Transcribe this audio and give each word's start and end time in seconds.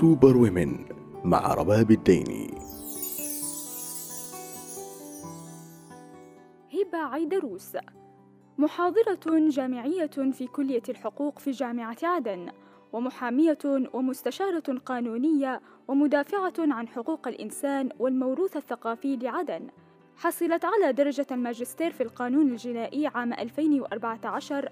سوبر 0.00 0.36
ويمن 0.36 0.84
مع 1.24 1.54
رباب 1.54 1.90
الديني 1.90 2.50
هبة 6.72 6.98
عيدروس 6.98 7.76
محاضرة 8.58 9.48
جامعية 9.48 10.06
في 10.06 10.46
كلية 10.46 10.82
الحقوق 10.88 11.38
في 11.38 11.50
جامعة 11.50 11.96
عدن 12.02 12.48
ومحامية 12.92 13.58
ومستشارة 13.92 14.78
قانونية 14.86 15.60
ومدافعة 15.88 16.54
عن 16.58 16.88
حقوق 16.88 17.28
الإنسان 17.28 17.88
والموروث 17.98 18.56
الثقافي 18.56 19.16
لعدن. 19.16 19.66
حصلت 20.16 20.64
على 20.64 20.92
درجة 20.92 21.26
الماجستير 21.30 21.92
في 21.92 22.02
القانون 22.02 22.52
الجنائي 22.52 23.06
عام 23.06 23.32
2014 23.32 24.68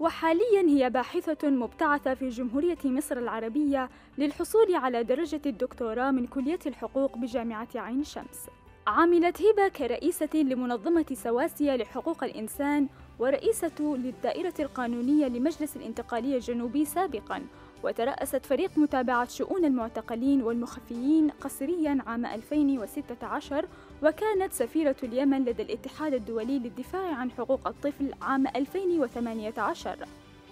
وحاليا 0.00 0.62
هي 0.68 0.90
باحثة 0.90 1.50
مبتعثة 1.50 2.14
في 2.14 2.28
جمهورية 2.28 2.78
مصر 2.84 3.18
العربية 3.18 3.90
للحصول 4.18 4.74
على 4.74 5.02
درجة 5.02 5.40
الدكتوراه 5.46 6.10
من 6.10 6.26
كلية 6.26 6.58
الحقوق 6.66 7.18
بجامعة 7.18 7.68
عين 7.74 8.04
شمس. 8.04 8.46
عملت 8.86 9.42
هبة 9.42 9.68
كرئيسة 9.68 10.28
لمنظمة 10.34 11.06
سواسية 11.12 11.76
لحقوق 11.76 12.24
الإنسان 12.24 12.88
ورئيسة 13.18 13.80
للدائرة 13.80 14.54
القانونية 14.60 15.26
لمجلس 15.26 15.76
الانتقالية 15.76 16.34
الجنوبي 16.34 16.84
سابقاً، 16.84 17.46
وترأست 17.84 18.46
فريق 18.46 18.70
متابعة 18.76 19.28
شؤون 19.28 19.64
المعتقلين 19.64 20.42
والمخفيين 20.42 21.30
قسرياً 21.30 21.98
عام 22.06 22.26
2016 22.26 23.66
وكانت 24.02 24.52
سفيرة 24.52 24.96
اليمن 25.02 25.44
لدى 25.44 25.62
الاتحاد 25.62 26.14
الدولي 26.14 26.58
للدفاع 26.58 27.14
عن 27.14 27.30
حقوق 27.30 27.68
الطفل 27.68 28.12
عام 28.22 28.46
2018 28.46 29.96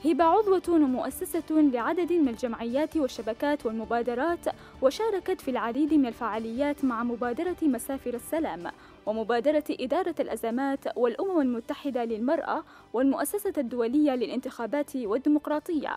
هبة 0.04 0.24
عضوة 0.24 0.62
ومؤسسة 0.68 1.42
لعدد 1.50 2.12
من 2.12 2.28
الجمعيات 2.28 2.96
والشبكات 2.96 3.66
والمبادرات 3.66 4.46
وشاركت 4.82 5.40
في 5.40 5.50
العديد 5.50 5.94
من 5.94 6.06
الفعاليات 6.06 6.84
مع 6.84 7.02
مبادرة 7.02 7.56
مسافر 7.62 8.14
السلام 8.14 8.70
ومبادرة 9.06 9.64
إدارة 9.70 10.14
الأزمات 10.20 10.96
والأمم 10.96 11.40
المتحدة 11.40 12.04
للمرأة 12.04 12.64
والمؤسسة 12.92 13.52
الدولية 13.58 14.14
للانتخابات 14.14 14.96
والديمقراطية. 14.96 15.96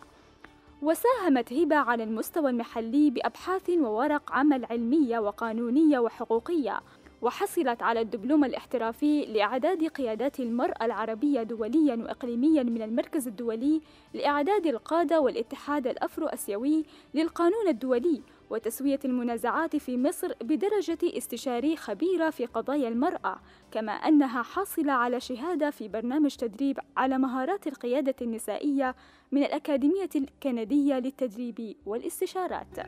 وساهمت 0.81 1.53
هبة 1.53 1.75
على 1.75 2.03
المستوى 2.03 2.49
المحلي 2.49 3.09
بأبحاث 3.09 3.69
وورق 3.69 4.31
عمل 4.31 4.65
علمية 4.65 5.19
وقانونية 5.19 5.99
وحقوقية 5.99 6.81
وحصلت 7.21 7.83
على 7.83 8.01
الدبلوم 8.01 8.45
الاحترافي 8.45 9.25
لإعداد 9.25 9.87
قيادات 9.87 10.39
المرأة 10.39 10.85
العربية 10.85 11.43
دوليا 11.43 11.95
وإقليميا 11.95 12.63
من 12.63 12.81
المركز 12.81 13.27
الدولي 13.27 13.81
لإعداد 14.13 14.67
القادة 14.67 15.19
والاتحاد 15.21 15.87
الأفرو 15.87 16.27
أسيوي 16.27 16.85
للقانون 17.13 17.67
الدولي. 17.67 18.21
وتسوية 18.49 18.99
المنازعات 19.05 19.75
في 19.75 19.97
مصر 19.97 20.33
بدرجة 20.41 20.97
استشاري 21.03 21.75
خبيرة 21.75 22.29
في 22.29 22.45
قضايا 22.45 22.87
المرأة، 22.87 23.39
كما 23.71 23.91
أنها 23.91 24.41
حاصلة 24.41 24.93
على 24.93 25.19
شهادة 25.19 25.69
في 25.69 25.87
برنامج 25.87 26.35
تدريب 26.35 26.79
على 26.97 27.17
مهارات 27.17 27.67
القيادة 27.67 28.15
النسائية 28.21 28.95
من 29.31 29.43
الأكاديمية 29.43 30.09
الكندية 30.15 30.99
للتدريب 30.99 31.75
والاستشارات. 31.85 32.79